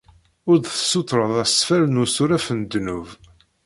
Ur 0.49 0.55
d-tessutreḍ 0.57 1.33
asfel 1.43 1.83
n 1.87 2.01
usuref 2.03 2.45
n 2.57 2.59
ddnub. 2.63 3.07